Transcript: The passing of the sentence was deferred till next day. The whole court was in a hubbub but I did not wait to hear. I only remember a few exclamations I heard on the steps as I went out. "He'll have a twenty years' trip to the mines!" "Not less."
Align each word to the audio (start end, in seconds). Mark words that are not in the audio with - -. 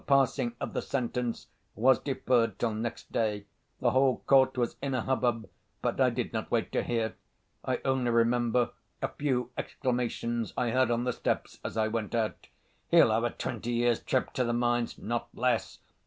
The 0.01 0.05
passing 0.07 0.55
of 0.59 0.73
the 0.73 0.81
sentence 0.81 1.45
was 1.75 1.99
deferred 1.99 2.57
till 2.57 2.73
next 2.73 3.11
day. 3.11 3.45
The 3.81 3.91
whole 3.91 4.23
court 4.25 4.57
was 4.57 4.75
in 4.81 4.95
a 4.95 5.01
hubbub 5.01 5.47
but 5.83 6.01
I 6.01 6.09
did 6.09 6.33
not 6.33 6.49
wait 6.49 6.71
to 6.71 6.81
hear. 6.81 7.13
I 7.63 7.81
only 7.85 8.09
remember 8.09 8.71
a 8.99 9.09
few 9.09 9.51
exclamations 9.59 10.55
I 10.57 10.71
heard 10.71 10.89
on 10.89 11.03
the 11.03 11.13
steps 11.13 11.59
as 11.63 11.77
I 11.77 11.87
went 11.87 12.15
out. 12.15 12.47
"He'll 12.89 13.11
have 13.11 13.23
a 13.25 13.29
twenty 13.29 13.73
years' 13.73 13.99
trip 14.01 14.33
to 14.33 14.43
the 14.43 14.53
mines!" 14.53 14.97
"Not 14.97 15.27
less." 15.35 15.77